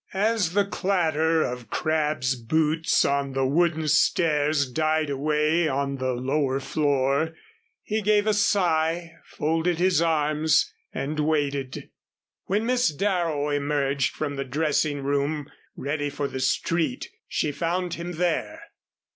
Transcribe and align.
As 0.15 0.53
the 0.55 0.65
clatter 0.65 1.43
of 1.43 1.69
Crabb's 1.69 2.33
boots 2.35 3.05
on 3.05 3.33
the 3.33 3.45
wooden 3.45 3.87
stairs 3.87 4.67
died 4.67 5.11
away 5.11 5.67
on 5.67 5.97
the 5.97 6.13
lower 6.13 6.59
floor, 6.59 7.35
he 7.83 8.01
gave 8.01 8.25
a 8.25 8.33
sigh, 8.33 9.11
folded 9.23 9.77
his 9.77 10.01
arms 10.01 10.73
and 10.91 11.19
waited. 11.19 11.91
When 12.45 12.65
Miss 12.65 12.89
Darrow 12.91 13.49
emerged 13.49 14.15
from 14.15 14.37
the 14.37 14.43
dressing 14.43 15.03
room 15.03 15.51
ready 15.75 16.09
for 16.09 16.27
the 16.27 16.39
street, 16.39 17.07
she 17.27 17.51
found 17.51 17.93
him 17.93 18.13
there. 18.13 18.59